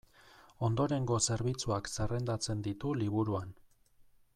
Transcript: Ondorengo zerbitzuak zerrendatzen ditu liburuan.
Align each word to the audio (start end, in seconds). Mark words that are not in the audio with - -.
Ondorengo 0.67 1.19
zerbitzuak 1.33 1.91
zerrendatzen 1.99 2.65
ditu 2.69 2.99
liburuan. 3.05 3.57